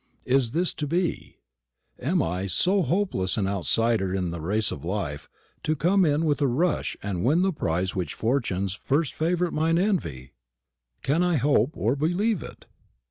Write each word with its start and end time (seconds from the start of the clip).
Is 0.25 0.53
this 0.53 0.73
to 0.81 0.87
be? 0.87 1.37
Am 1.99 2.23
I, 2.23 2.47
so 2.47 2.81
hopeless 2.81 3.37
an 3.37 3.45
outsider 3.47 4.15
in 4.15 4.31
the 4.31 4.41
race 4.41 4.71
of 4.71 4.83
life, 4.83 5.29
to 5.61 5.75
come 5.75 6.05
in 6.05 6.25
with 6.25 6.41
a 6.41 6.47
rush 6.47 6.97
and 7.03 7.23
win 7.23 7.43
the 7.43 7.53
prize 7.53 7.93
which 7.95 8.15
Fortune's 8.15 8.73
first 8.73 9.13
favourite 9.13 9.53
might 9.53 9.77
envy? 9.77 10.33
Can 11.03 11.21
I 11.21 11.35
hope 11.35 11.73
or 11.77 11.95
believe 11.95 12.41
it? 12.41 12.65